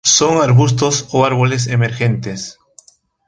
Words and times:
Son 0.15 0.41
arbustos 0.41 1.05
o 1.11 1.25
árboles 1.27 1.67
emergentes. 1.67 2.57